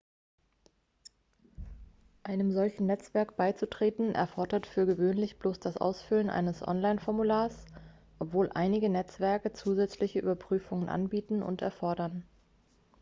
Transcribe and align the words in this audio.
einem 2.23 2.51
solchen 2.53 2.87
netzwerk 2.87 3.37
beizutreten 3.37 4.15
erfordert 4.15 4.65
für 4.65 4.87
gewöhnlich 4.87 5.37
bloß 5.37 5.59
das 5.59 5.77
ausfüllen 5.77 6.31
eines 6.31 6.67
online-formulars 6.67 7.65
obwohl 8.17 8.49
einige 8.51 8.89
netzwerke 8.89 9.53
zusätzliche 9.53 10.17
überprüfungen 10.17 10.89
anbieten 10.89 11.43
oder 11.43 11.65
erfordern 11.67 12.25